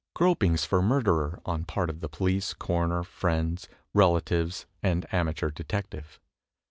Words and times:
Gropings 0.15 0.65
for 0.65 0.81
murderer, 0.81 1.39
on 1.45 1.63
part 1.63 1.87
of 1.87 1.99
the 1.99 2.09
police, 2.09 2.55
coroner, 2.55 3.03
friends, 3.03 3.67
relatives 3.93 4.65
and 4.81 5.05
amateur 5.13 5.51
detective. 5.51 6.19